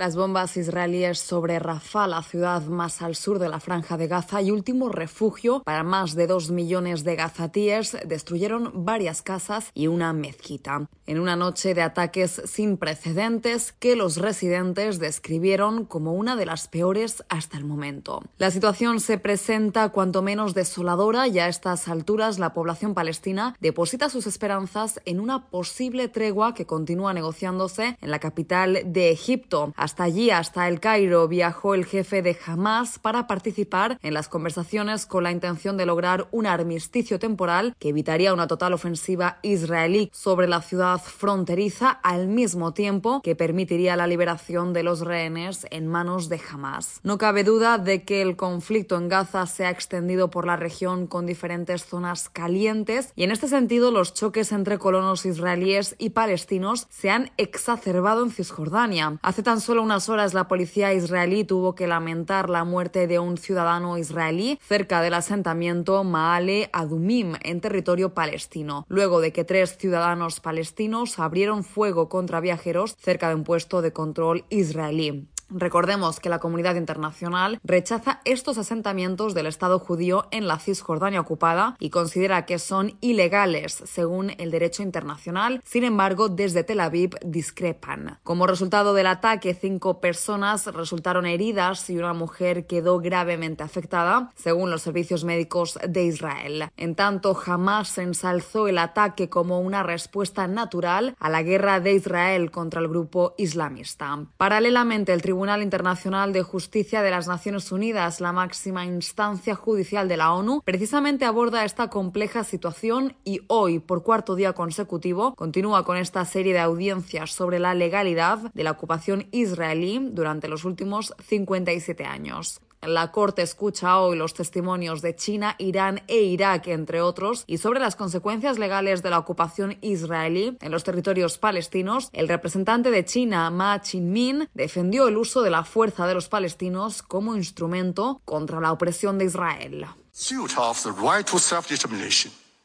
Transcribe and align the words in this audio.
Las 0.00 0.16
bombas 0.16 0.56
israelíes 0.56 1.18
sobre 1.18 1.58
Rafah, 1.58 2.06
la 2.06 2.22
ciudad 2.22 2.62
más 2.62 3.02
al 3.02 3.14
sur 3.14 3.38
de 3.38 3.50
la 3.50 3.60
franja 3.60 3.98
de 3.98 4.06
Gaza 4.06 4.40
y 4.40 4.50
último 4.50 4.88
refugio 4.88 5.62
para 5.62 5.82
más 5.82 6.14
de 6.14 6.26
dos 6.26 6.50
millones 6.50 7.04
de 7.04 7.16
gazatíes, 7.16 7.98
destruyeron 8.06 8.86
varias 8.86 9.20
casas 9.20 9.70
y 9.74 9.88
una 9.88 10.14
mezquita. 10.14 10.88
En 11.06 11.20
una 11.20 11.36
noche 11.36 11.74
de 11.74 11.82
ataques 11.82 12.40
sin 12.46 12.78
precedentes 12.78 13.72
que 13.72 13.94
los 13.94 14.16
residentes 14.16 15.00
describieron 15.00 15.84
como 15.84 16.14
una 16.14 16.34
de 16.34 16.46
las 16.46 16.66
peores 16.66 17.22
hasta 17.28 17.58
el 17.58 17.66
momento. 17.66 18.22
La 18.38 18.50
situación 18.50 19.00
se 19.00 19.18
presenta 19.18 19.90
cuanto 19.90 20.22
menos 20.22 20.54
desoladora 20.54 21.28
y 21.28 21.40
a 21.40 21.48
estas 21.48 21.88
alturas 21.88 22.38
la 22.38 22.54
población 22.54 22.94
palestina 22.94 23.54
deposita 23.60 24.08
sus 24.08 24.26
esperanzas 24.26 25.02
en 25.04 25.20
una 25.20 25.48
posible 25.48 26.08
tregua 26.08 26.54
que 26.54 26.64
continúa 26.64 27.12
negociándose 27.12 27.98
en 28.00 28.10
la 28.10 28.18
capital 28.18 28.80
de 28.86 29.10
Egipto. 29.10 29.74
Allí, 29.98 30.30
hasta 30.30 30.68
el 30.68 30.78
Cairo, 30.78 31.26
viajó 31.26 31.74
el 31.74 31.84
jefe 31.84 32.22
de 32.22 32.38
Hamas 32.46 32.98
para 32.98 33.26
participar 33.26 33.98
en 34.02 34.14
las 34.14 34.28
conversaciones 34.28 35.06
con 35.06 35.24
la 35.24 35.32
intención 35.32 35.76
de 35.76 35.86
lograr 35.86 36.28
un 36.30 36.46
armisticio 36.46 37.18
temporal 37.18 37.74
que 37.78 37.88
evitaría 37.88 38.32
una 38.32 38.46
total 38.46 38.74
ofensiva 38.74 39.38
israelí 39.42 40.10
sobre 40.12 40.46
la 40.46 40.62
ciudad 40.62 41.00
fronteriza 41.00 41.90
al 41.90 42.28
mismo 42.28 42.72
tiempo 42.72 43.20
que 43.22 43.34
permitiría 43.34 43.96
la 43.96 44.06
liberación 44.06 44.72
de 44.72 44.82
los 44.82 45.00
rehenes 45.00 45.66
en 45.70 45.86
manos 45.86 46.28
de 46.28 46.40
Hamas. 46.50 47.00
No 47.02 47.18
cabe 47.18 47.42
duda 47.42 47.78
de 47.78 48.04
que 48.04 48.22
el 48.22 48.36
conflicto 48.36 48.96
en 48.96 49.08
Gaza 49.08 49.46
se 49.46 49.64
ha 49.64 49.70
extendido 49.70 50.30
por 50.30 50.46
la 50.46 50.56
región 50.56 51.06
con 51.06 51.26
diferentes 51.26 51.84
zonas 51.84 52.28
calientes 52.28 53.12
y 53.16 53.24
en 53.24 53.30
este 53.30 53.48
sentido 53.48 53.90
los 53.90 54.14
choques 54.14 54.52
entre 54.52 54.78
colonos 54.78 55.26
israelíes 55.26 55.96
y 55.98 56.10
palestinos 56.10 56.86
se 56.90 57.10
han 57.10 57.30
exacerbado 57.36 58.22
en 58.22 58.30
Cisjordania. 58.30 59.18
Hace 59.22 59.42
tan 59.42 59.60
solo 59.60 59.79
unas 59.80 60.08
horas 60.08 60.34
la 60.34 60.48
policía 60.48 60.92
israelí 60.92 61.44
tuvo 61.44 61.74
que 61.74 61.86
lamentar 61.86 62.50
la 62.50 62.64
muerte 62.64 63.06
de 63.06 63.18
un 63.18 63.36
ciudadano 63.36 63.98
israelí 63.98 64.58
cerca 64.62 65.00
del 65.00 65.14
asentamiento 65.14 66.04
Maale 66.04 66.70
Adumim 66.72 67.36
en 67.42 67.60
territorio 67.60 68.14
palestino, 68.14 68.84
luego 68.88 69.20
de 69.20 69.32
que 69.32 69.44
tres 69.44 69.76
ciudadanos 69.76 70.40
palestinos 70.40 71.18
abrieron 71.18 71.64
fuego 71.64 72.08
contra 72.08 72.40
viajeros 72.40 72.96
cerca 72.98 73.28
de 73.28 73.36
un 73.36 73.44
puesto 73.44 73.82
de 73.82 73.92
control 73.92 74.44
israelí. 74.50 75.29
Recordemos 75.50 76.20
que 76.20 76.28
la 76.28 76.38
comunidad 76.38 76.76
internacional 76.76 77.58
rechaza 77.64 78.20
estos 78.24 78.56
asentamientos 78.56 79.34
del 79.34 79.46
Estado 79.46 79.78
judío 79.80 80.26
en 80.30 80.46
la 80.46 80.58
Cisjordania 80.58 81.20
ocupada 81.20 81.76
y 81.80 81.90
considera 81.90 82.46
que 82.46 82.58
son 82.58 82.96
ilegales 83.00 83.82
según 83.84 84.30
el 84.38 84.52
derecho 84.52 84.82
internacional. 84.82 85.60
Sin 85.64 85.82
embargo, 85.82 86.28
desde 86.28 86.62
Tel 86.62 86.80
Aviv 86.80 87.16
discrepan. 87.24 88.18
Como 88.22 88.46
resultado 88.46 88.94
del 88.94 89.08
ataque, 89.08 89.54
cinco 89.54 90.00
personas 90.00 90.66
resultaron 90.66 91.26
heridas 91.26 91.90
y 91.90 91.98
una 91.98 92.12
mujer 92.12 92.66
quedó 92.66 93.00
gravemente 93.00 93.64
afectada, 93.64 94.30
según 94.36 94.70
los 94.70 94.82
servicios 94.82 95.24
médicos 95.24 95.78
de 95.86 96.04
Israel. 96.04 96.68
En 96.76 96.94
tanto, 96.94 97.36
Hamas 97.44 97.98
ensalzó 97.98 98.68
el 98.68 98.78
ataque 98.78 99.28
como 99.28 99.60
una 99.60 99.82
respuesta 99.82 100.46
natural 100.46 101.16
a 101.18 101.28
la 101.28 101.42
guerra 101.42 101.80
de 101.80 101.94
Israel 101.94 102.50
contra 102.50 102.80
el 102.80 102.88
grupo 102.88 103.34
islamista. 103.36 104.26
Paralelamente, 104.36 105.12
el 105.12 105.22
Tribunal 105.22 105.39
Tribunal 105.40 105.62
Internacional 105.62 106.34
de 106.34 106.42
Justicia 106.42 107.00
de 107.00 107.10
las 107.10 107.26
Naciones 107.26 107.72
Unidas, 107.72 108.20
la 108.20 108.30
máxima 108.30 108.84
instancia 108.84 109.54
judicial 109.54 110.06
de 110.06 110.18
la 110.18 110.34
ONU, 110.34 110.60
precisamente 110.66 111.24
aborda 111.24 111.64
esta 111.64 111.88
compleja 111.88 112.44
situación 112.44 113.16
y 113.24 113.40
hoy, 113.46 113.78
por 113.78 114.02
cuarto 114.02 114.34
día 114.34 114.52
consecutivo, 114.52 115.34
continúa 115.36 115.82
con 115.82 115.96
esta 115.96 116.26
serie 116.26 116.52
de 116.52 116.58
audiencias 116.58 117.30
sobre 117.30 117.58
la 117.58 117.72
legalidad 117.72 118.52
de 118.52 118.64
la 118.64 118.72
ocupación 118.72 119.28
israelí 119.32 120.10
durante 120.12 120.46
los 120.46 120.66
últimos 120.66 121.14
57 121.26 122.04
años. 122.04 122.60
La 122.82 123.12
Corte 123.12 123.42
escucha 123.42 123.98
hoy 124.00 124.16
los 124.16 124.32
testimonios 124.32 125.02
de 125.02 125.14
China, 125.14 125.54
Irán 125.58 126.02
e 126.08 126.22
Irak, 126.22 126.68
entre 126.68 127.02
otros, 127.02 127.44
y 127.46 127.58
sobre 127.58 127.78
las 127.78 127.94
consecuencias 127.94 128.58
legales 128.58 129.02
de 129.02 129.10
la 129.10 129.18
ocupación 129.18 129.76
israelí 129.82 130.56
en 130.62 130.70
los 130.70 130.82
territorios 130.82 131.36
palestinos. 131.36 132.08
El 132.14 132.26
representante 132.26 132.90
de 132.90 133.04
China, 133.04 133.50
Ma 133.50 133.82
Chin-min, 133.82 134.48
defendió 134.54 135.08
el 135.08 135.18
uso 135.18 135.42
de 135.42 135.50
la 135.50 135.64
fuerza 135.64 136.06
de 136.06 136.14
los 136.14 136.30
palestinos 136.30 137.02
como 137.02 137.36
instrumento 137.36 138.22
contra 138.24 138.60
la 138.60 138.72
opresión 138.72 139.18
de 139.18 139.26
Israel. 139.26 139.86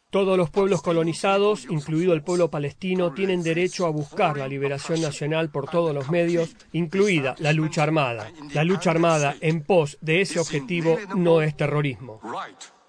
Todos 0.10 0.38
los 0.38 0.50
pueblos 0.50 0.82
colonizados, 0.82 1.66
incluido 1.70 2.14
el 2.14 2.24
pueblo 2.24 2.50
palestino, 2.50 3.14
tienen 3.14 3.44
derecho 3.44 3.86
a 3.86 3.90
buscar 3.90 4.38
la 4.38 4.48
liberación 4.48 5.02
nacional 5.02 5.50
por 5.50 5.70
todos 5.70 5.94
los 5.94 6.10
medios, 6.10 6.56
incluida 6.72 7.36
la 7.40 7.52
lucha 7.52 7.84
armada. 7.84 8.32
La 8.54 8.64
lucha 8.64 8.92
armada 8.92 9.36
en 9.42 9.64
pos 9.64 9.98
de 10.02 10.22
ese 10.22 10.40
objetivo 10.40 10.98
no 11.16 11.42
es 11.42 11.58
terrorismo. 11.58 12.22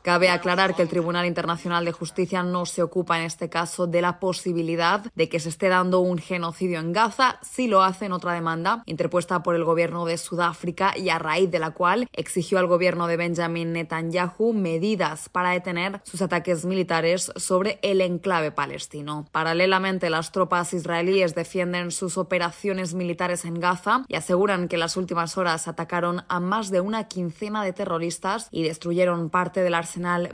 Cabe 0.06 0.30
aclarar 0.30 0.76
que 0.76 0.82
el 0.82 0.88
Tribunal 0.88 1.26
Internacional 1.26 1.84
de 1.84 1.90
Justicia 1.90 2.44
no 2.44 2.64
se 2.64 2.80
ocupa 2.80 3.18
en 3.18 3.24
este 3.24 3.48
caso 3.48 3.88
de 3.88 4.00
la 4.00 4.20
posibilidad 4.20 5.04
de 5.16 5.28
que 5.28 5.40
se 5.40 5.48
esté 5.48 5.68
dando 5.68 5.98
un 5.98 6.18
genocidio 6.18 6.78
en 6.78 6.92
Gaza, 6.92 7.40
si 7.42 7.66
lo 7.66 7.82
hace 7.82 8.04
en 8.04 8.12
otra 8.12 8.32
demanda 8.32 8.84
interpuesta 8.86 9.42
por 9.42 9.56
el 9.56 9.64
gobierno 9.64 10.04
de 10.04 10.16
Sudáfrica 10.16 10.96
y 10.96 11.08
a 11.08 11.18
raíz 11.18 11.50
de 11.50 11.58
la 11.58 11.72
cual 11.72 12.08
exigió 12.12 12.60
al 12.60 12.68
gobierno 12.68 13.08
de 13.08 13.16
Benjamin 13.16 13.72
Netanyahu 13.72 14.52
medidas 14.52 15.28
para 15.28 15.50
detener 15.50 16.00
sus 16.04 16.22
ataques 16.22 16.64
militares 16.64 17.32
sobre 17.34 17.80
el 17.82 18.00
enclave 18.00 18.52
palestino. 18.52 19.26
Paralelamente, 19.32 20.08
las 20.08 20.30
tropas 20.30 20.72
israelíes 20.72 21.34
defienden 21.34 21.90
sus 21.90 22.16
operaciones 22.16 22.94
militares 22.94 23.44
en 23.44 23.58
Gaza 23.58 24.04
y 24.06 24.14
aseguran 24.14 24.68
que 24.68 24.76
en 24.76 24.80
las 24.80 24.96
últimas 24.96 25.36
horas 25.36 25.66
atacaron 25.66 26.22
a 26.28 26.38
más 26.38 26.70
de 26.70 26.80
una 26.80 27.08
quincena 27.08 27.64
de 27.64 27.72
terroristas 27.72 28.46
y 28.52 28.62
destruyeron 28.62 29.30
parte 29.30 29.64
del 29.64 29.74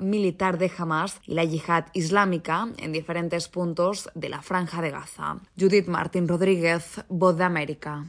militar 0.01 0.59
de 0.59 0.71
Hamas 0.77 1.21
y 1.27 1.35
la 1.35 1.45
yihad 1.45 1.87
islámica 1.93 2.69
en 2.79 2.93
diferentes 2.93 3.49
puntos 3.49 4.11
de 4.15 4.29
la 4.29 4.43
franja 4.43 4.83
de 4.83 4.91
Gaza. 4.91 5.37
Judith 5.59 5.87
Martín 5.87 6.29
Rodríguez, 6.29 7.05
Voz 7.09 7.37
de 7.37 7.45
América. 7.45 8.05